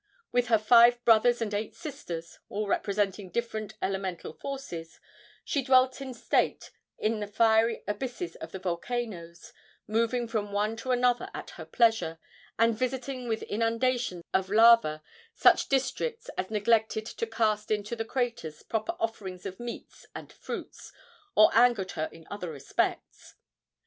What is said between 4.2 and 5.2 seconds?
forces